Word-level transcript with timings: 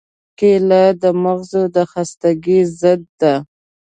کېله 0.39 0.83
د 1.01 1.03
مغزو 1.23 1.63
د 1.75 1.77
خستګۍ 1.91 2.59
ضد 2.79 3.01
ده. 3.19 3.35